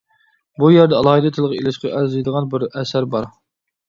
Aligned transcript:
بۇ 0.61 0.69
يەردە 0.75 0.95
ئالاھىدە 0.99 1.31
تىلغا 1.35 1.57
ئېلىشقا 1.59 1.91
ئەرزىيدىغان 1.97 2.47
بىر 2.55 2.65
ئەسەر 2.71 3.07
بار. 3.17 3.29